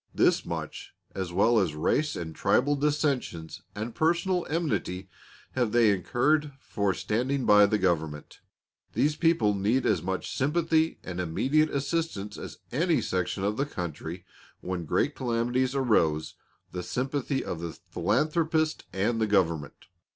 [0.15, 5.09] This much, as well as race and tribal dissensions and personal enmity,
[5.51, 8.39] have they incurred for standing by the Government.
[8.93, 14.25] These people need as much sympathy and immediate assistance as any section of country
[14.61, 16.33] when great calamities arouse
[16.71, 19.85] the sympathy of the philanthropist and the Government.